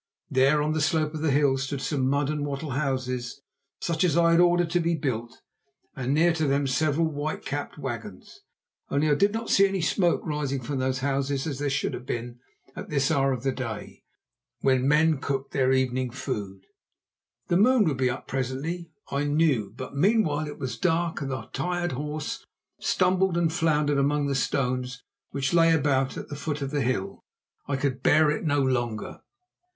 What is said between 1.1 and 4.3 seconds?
of the hill stood some mud and wattle houses, such as